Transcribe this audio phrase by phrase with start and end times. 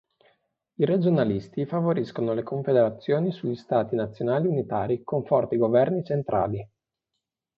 [0.77, 6.67] I regionalisti favoriscono le confederazioni sugli stati nazionali unitari con forti governi centrali.